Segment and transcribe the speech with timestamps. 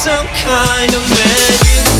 [0.00, 1.99] some kind of magic.